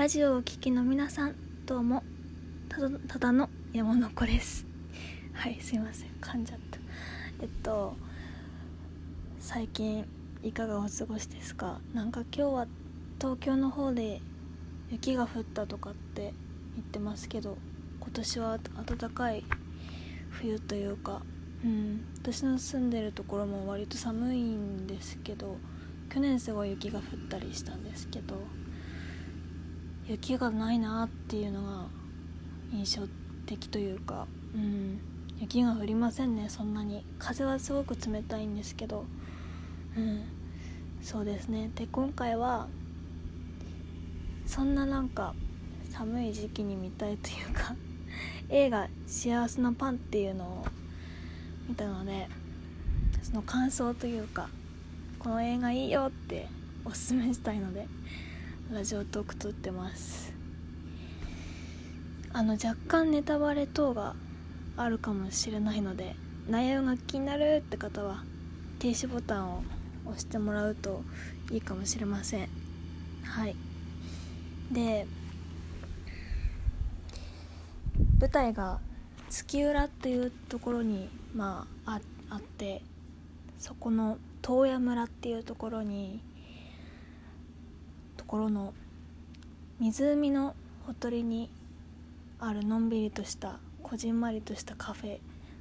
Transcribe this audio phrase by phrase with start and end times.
[0.00, 1.34] ラジオをお聴きの皆さん
[1.66, 2.02] どうも
[2.70, 4.64] ただただの山の子です。
[5.34, 6.78] はいすいません噛んじゃった。
[7.42, 7.94] えっと
[9.40, 10.06] 最近
[10.42, 11.82] いかがお過ごしですか？
[11.92, 12.66] なんか今日は
[13.20, 14.22] 東京の方で
[14.90, 16.32] 雪が降ったとかって
[16.76, 17.58] 言ってますけど
[18.00, 19.44] 今年は暖かい
[20.30, 21.20] 冬というか
[21.62, 25.58] うん私の住んでるところも割と寒いんですけど
[26.08, 28.36] 去年すごい雪が降ったりしたんですけど
[30.10, 31.86] 雪がないなっていうのが
[32.72, 33.02] 印象
[33.46, 34.26] 的というか。
[34.54, 35.00] うん。
[35.38, 36.48] 雪が降りませんね。
[36.48, 37.06] そんなに。
[37.20, 39.04] 風はすごく冷たいんですけど。
[39.96, 40.24] うん。
[41.00, 41.70] そうですね。
[41.76, 42.66] で今回は
[44.46, 45.32] そんななんか
[45.90, 47.76] 寒い時期に見たいというか
[48.50, 50.66] 映画「幸せのパン」っていうのを
[51.68, 52.28] 見たので
[53.22, 54.48] その感想というか
[55.20, 56.48] この映画いいよって
[56.84, 57.86] おすすめしたいので
[58.72, 60.32] ラジオトーク撮ってます。
[62.32, 64.14] あの若干ネタバレ等が
[64.76, 66.14] あるかもしれないので
[66.48, 68.22] 内容が気になるって方は
[68.78, 69.62] 停止ボタンを
[70.06, 71.02] 押してもらうと
[71.50, 72.48] いいかもしれません。
[73.24, 73.56] はい。
[74.70, 75.04] で
[78.20, 78.78] 舞台が
[79.30, 81.98] 月浦というところにまあ
[82.30, 82.82] あって
[83.58, 86.22] そこの遠谷村っていうところに
[88.30, 88.72] ころの
[89.80, 90.54] 湖の
[90.86, 91.50] ほとりに
[92.38, 95.18] あるのんびりとしたこじんまりとしたカフェ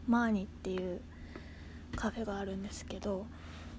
[0.08, 1.02] マーニっていう
[1.96, 3.26] カフェがあるんですけど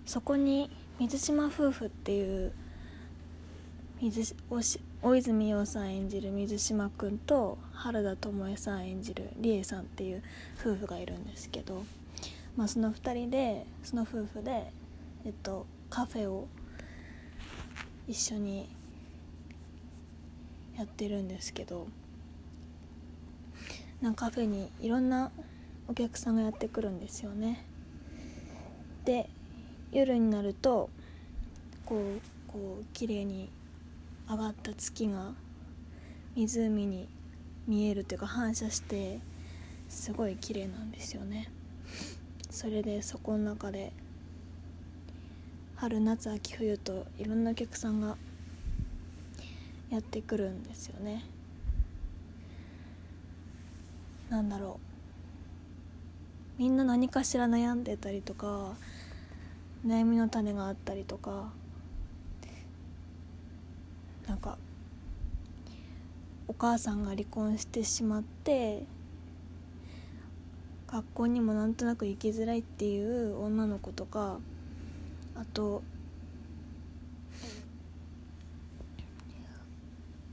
[0.07, 2.53] そこに水島夫婦っていう
[4.01, 4.35] 水
[5.03, 10.23] 大泉洋さん演じる水島君と原田知世さん演じる理恵さんっていう
[10.61, 11.85] 夫婦がいるんですけど、
[12.57, 14.73] まあ、その2人でその夫婦で、
[15.25, 16.49] えっと、カフェを
[18.09, 18.69] 一緒に
[20.81, 21.89] やってるんですけど
[24.01, 25.31] なんかカフェにいろんな
[25.89, 27.67] お客さんがやってくるんですよね。
[29.05, 29.29] で
[29.93, 30.89] 夜になると
[31.85, 32.21] こう
[32.51, 33.51] こう綺麗に
[34.27, 35.33] 上がった月が
[36.35, 37.09] 湖に
[37.67, 39.21] 見えるというか反射して
[39.91, 41.51] すごい綺麗なんですよね。
[42.49, 43.93] それでそこの中で
[45.77, 48.17] 春夏秋冬といろんなお客さんが
[49.91, 51.25] やってくるんですよね。
[54.29, 54.79] なんだろ
[56.59, 56.61] う。
[56.61, 58.75] みんな何かしら悩んでたりとか
[59.87, 61.53] 悩みの種があったりとか
[64.29, 64.59] なんか
[66.49, 68.85] お母さんが離婚してしまって
[70.87, 74.39] 学校にもなんとなく行きづらいっていう女の子とか
[75.37, 75.83] あと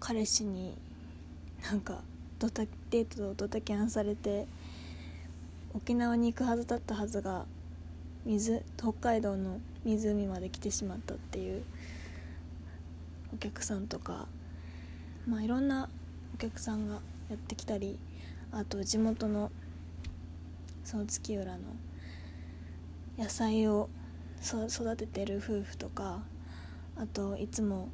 [0.08, 0.74] 彼氏に
[1.70, 2.02] なんか
[2.40, 4.48] ドタデートドタキャンされて
[5.74, 7.46] 沖縄に行くはずだったはずが
[8.24, 11.62] 水北海道の湖まで来てしまったっていう
[13.34, 14.30] お客さんとか
[15.28, 15.90] まあいろんな
[16.36, 18.00] お客さんがやってきたり
[18.54, 19.52] あと地元の
[20.86, 21.60] その月浦の
[23.20, 23.90] 野菜を
[24.42, 26.22] 育ててる夫婦とか
[26.96, 27.90] あといつも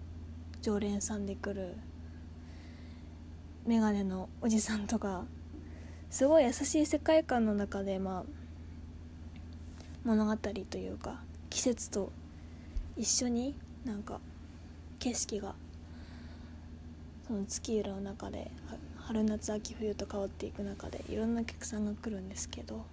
[0.62, 1.76] 常連さんで来る
[3.66, 5.24] 眼鏡のおじさんとか
[6.10, 8.24] すごい優しい世界観の中で、まあ、
[10.04, 12.12] 物語というか季節と
[12.98, 14.20] 一緒になんか
[15.00, 15.56] 景色が
[17.28, 18.52] その月浦の中で
[18.98, 22.86] 春夏秋冬と変わっていく中でいろんなお客さんが来るんですけど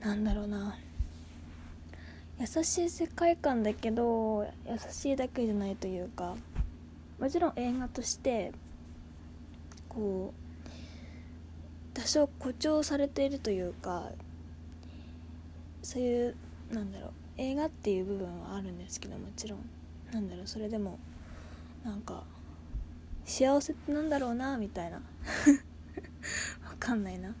[0.00, 0.78] なんだろうな。
[2.40, 6.36] 優しい世界観だけど優しいだけじゃないというか
[7.20, 8.52] もちろん映画として
[9.88, 10.40] こう
[11.92, 14.10] 多少誇張されているというか
[15.82, 16.36] そういう
[16.70, 19.58] なんだろう映画っていう部分はあるんですけどもちろん。
[20.12, 20.98] なんだろうそれでも
[21.84, 22.24] なんか
[23.24, 24.96] 幸せってなんだろうなみたいな。
[26.68, 27.34] わかんないな。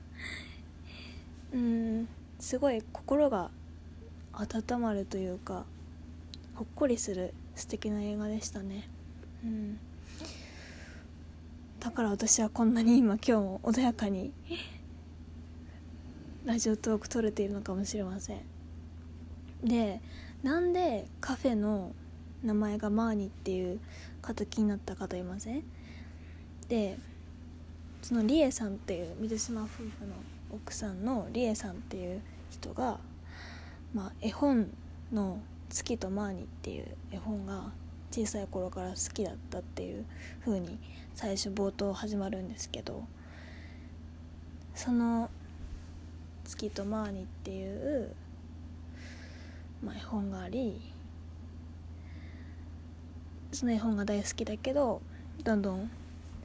[1.52, 3.50] うんすごい心が
[4.32, 5.64] 温まるというか
[6.54, 8.88] ほっこりする素敵な映画でしたね。
[9.44, 9.78] うん、
[11.78, 14.32] だから私はこんなに今今日も穏やかに
[16.44, 18.40] ラジオトーク撮れているのかもしれません。
[19.64, 20.00] で
[20.42, 21.92] なんでカフェの
[22.42, 23.78] 名前がマーニっていう
[24.22, 25.62] 形になった方いません？
[26.68, 26.98] で
[28.02, 30.14] そのリエさんっていう水島夫婦の
[30.50, 32.98] 奥さんのリエさんっていう人が、
[33.94, 34.68] まあ、絵本
[35.12, 35.38] の
[35.68, 37.70] 「月とマーニ」っていう絵本が
[38.10, 40.04] 小さい頃から好きだったっていう
[40.44, 40.78] 風に
[41.14, 43.04] 最初冒頭始まるんですけど
[44.74, 45.30] その
[46.44, 48.14] 「月とマーニ」っていう、
[49.84, 50.80] まあ、絵本があり
[53.52, 55.02] その絵本が大好きだけど
[55.44, 55.90] どんどん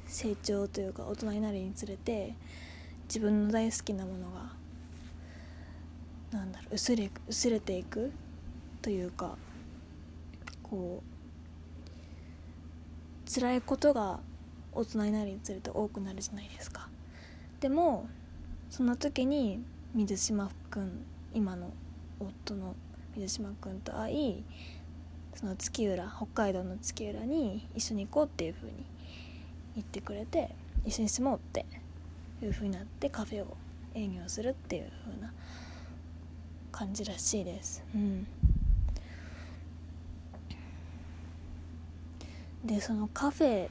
[0.07, 2.35] 成長というか大人になるにつれて
[3.07, 4.53] 自分の大好きなものが
[6.31, 8.11] なんだろう薄れ薄れていく
[8.81, 9.37] というか
[10.61, 11.14] こう
[13.25, 14.19] 辛いことが
[14.71, 16.89] 大人になるにつれて多くなるじゃないですか。
[17.59, 18.07] でも
[18.69, 19.63] その時に
[19.93, 21.71] 水島君今の
[22.19, 22.75] 夫の
[23.15, 24.43] 水島君と会い
[25.33, 28.73] その月浦北海道の月浦に一緒に行こうっていう風に
[29.75, 30.49] 言ってくれて
[30.85, 31.65] 一緒に住もうって
[32.41, 33.57] いう風になってカフェを
[33.93, 35.33] 営業するっていう風な
[36.71, 37.83] 感じらしいです。
[37.93, 38.27] うん。
[42.65, 43.69] でそのカフェ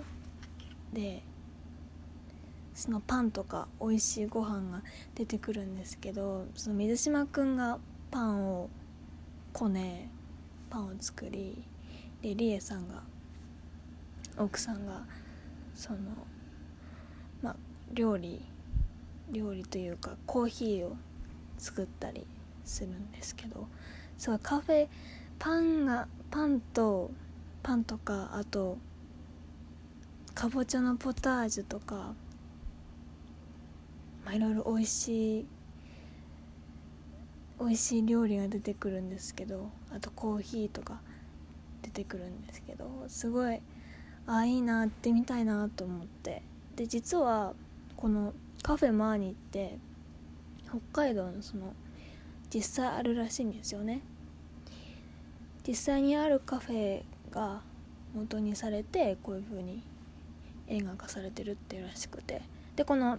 [0.92, 1.22] で
[2.74, 4.82] そのパンとか美味しいご飯が
[5.14, 7.78] 出てくるんですけどその水島くんが
[8.10, 8.70] パンを
[9.52, 10.10] こね
[10.70, 11.64] パンを作り
[12.22, 13.02] でリエさんが
[14.36, 15.02] 奥さんが
[15.74, 15.98] その
[17.42, 17.56] まあ
[17.92, 18.44] 料理
[19.30, 20.96] 料理というかコーヒーを
[21.58, 22.26] 作ったり
[22.64, 23.66] するんですけど
[24.18, 24.88] すごいカフェ
[25.38, 27.10] パンがパンと
[27.64, 28.76] パンとかあと
[30.34, 32.14] かぼちゃのポタージュとか
[34.24, 35.46] まあいろいろ美味しい
[37.58, 41.00] 美味しい料理が出てくるんですけどあとコーヒーとか
[41.80, 43.56] 出てくるんですけどすごい
[44.26, 46.42] ああいいな行ってみたいなと思って。
[46.76, 47.54] で実は
[47.96, 49.78] このカフェマーニって
[50.68, 51.72] 北海道のその
[52.52, 54.02] 実際あるらしいんですよね。
[55.66, 57.62] 実際にあるカフェが
[58.14, 59.82] 元にされてこういう風に
[60.68, 62.42] 映画化されてるっていうらしくて。
[62.76, 63.18] でこの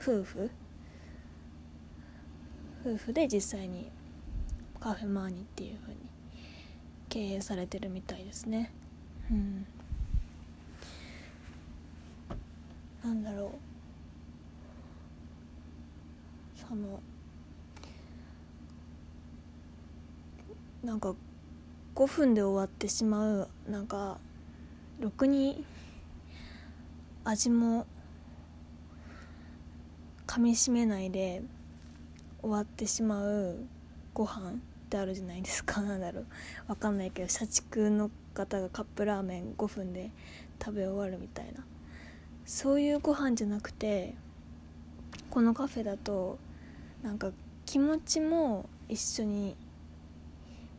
[0.00, 0.50] 夫婦
[2.84, 3.90] 夫婦で実際に
[4.80, 6.00] カフェマーニっていう風に
[7.08, 8.72] 経営されてるみたいですね。
[9.30, 9.66] うん。
[13.04, 13.50] なんだろう。
[16.68, 17.00] その
[20.82, 21.14] なんか
[21.94, 24.18] 5分で終わってしまうなんか
[25.00, 25.64] ろくに
[27.24, 27.86] 味も
[30.26, 31.42] 噛みしめないで
[32.40, 33.58] 終わってしまう
[34.14, 34.54] ご飯っ
[34.88, 35.80] てあるじゃないですか。
[35.82, 36.26] なんだろう。
[36.68, 40.10] わかんないけど社畜の方がカップラーメン5分で
[40.62, 41.64] 食べ終わるみたいな。
[42.44, 44.14] そういうご飯じゃなくて
[45.30, 46.38] このカフェだと
[47.02, 47.30] なんか
[47.64, 49.56] 気持ちも一緒に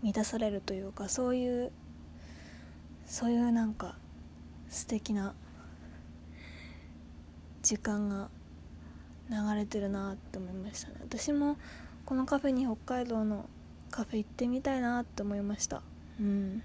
[0.04, 1.72] 満たされるというかそういう
[3.06, 3.96] そういうなんか
[4.70, 5.34] 素敵な
[7.62, 8.30] 時間が
[9.30, 10.96] 流れてるなって思いましたね。
[11.02, 11.58] 私も
[12.06, 13.50] このカフェに北海道の
[13.90, 15.82] カフェ行ってみたいなって思いました。
[16.20, 16.62] うん。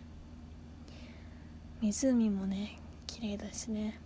[1.81, 4.01] 湖もね綺麗だしね。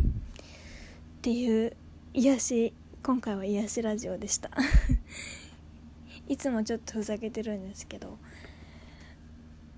[0.00, 1.76] っていう
[2.14, 2.74] 癒し
[3.04, 4.50] 今回は癒しラジオでした。
[6.32, 8.16] いつもちょっとふざけてるんですけど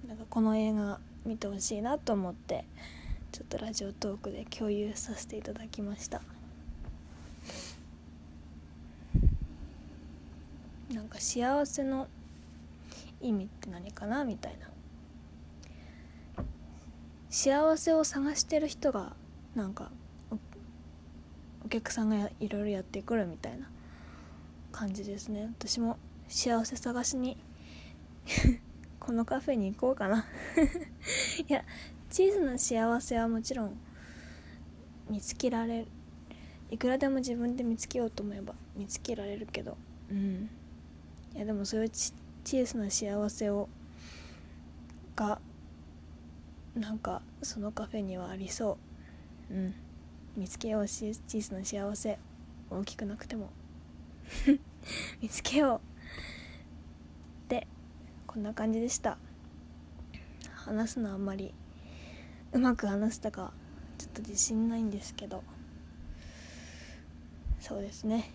[0.06, 2.64] なんかこの映画見てほしいなと思って
[3.32, 6.22] ちょっとラジオトークで共有させていただきました。
[10.92, 12.06] なんか幸せの
[13.20, 14.68] 意味って何かなみたいな。
[17.30, 19.16] 幸せを探してる人が
[19.56, 19.90] なんか
[21.64, 23.68] お客さんがいろいろやってくるみたいな
[24.70, 25.50] 感じですね。
[25.58, 27.36] 私も幸せ探しに
[29.00, 30.26] このカフェに行こうかな。
[31.46, 31.64] いや
[32.10, 33.76] 小さな幸せはもちろん
[35.10, 35.86] 見つけられる。
[36.70, 39.76] いくらでも自分で見つけようと思えば見つけられるけど。
[40.10, 40.48] うん。
[41.34, 41.90] いやでもそういう
[42.44, 43.68] 小さな幸せを
[45.16, 45.40] が
[46.74, 48.78] なんかそのカフェにはありそ
[49.50, 49.54] う。
[49.54, 49.74] うん。
[50.36, 52.18] 見つけようし小さな幸せ
[52.70, 53.50] 大きくなくても。
[55.20, 55.93] 見つけよう
[57.48, 57.66] で
[58.26, 59.18] こんな感じでした。
[60.54, 61.52] 話すのあんまり
[62.52, 63.52] うまく話したか
[63.98, 65.42] ちょっと自信ないんですけど。
[67.60, 68.30] そうですね。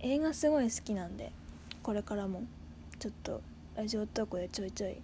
[0.00, 1.32] 映画すごい好きなんで
[1.82, 2.42] これからも
[2.98, 3.40] ちょっと
[3.74, 4.98] ラジオトークでちょいちょい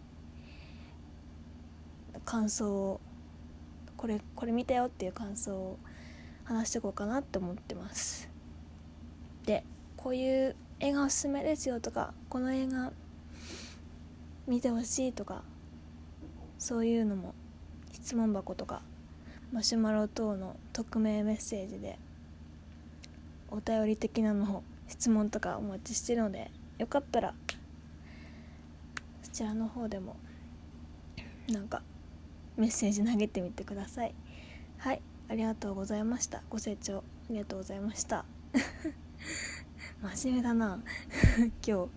[2.26, 3.00] 感想を
[3.96, 5.78] これこれ見たよっていう感想を
[6.44, 8.28] 話していこうかなって思ってます。
[9.46, 9.64] で
[9.96, 12.90] こういう映画おすすめですよとかこの映画
[14.46, 15.42] 見てほしいとか
[16.58, 17.34] そういうのも
[17.92, 18.80] 質問箱とか
[19.52, 21.98] マシュマロ等の匿名メッセージで
[23.50, 27.34] お便り的なのを質問とかお待ちしてるのでよかったら
[29.22, 30.16] そちらの方でも
[31.50, 31.82] なんか
[32.56, 34.14] メッセージ投げてみてください。
[34.78, 36.42] はいありがとうございました。
[36.48, 38.24] ご清聴ありがとうございました。
[40.02, 40.80] 真面目だな。
[41.66, 41.88] 今日。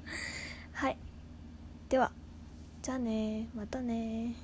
[0.74, 0.98] はい。
[1.89, 2.12] では
[2.81, 4.36] じゃあねまたね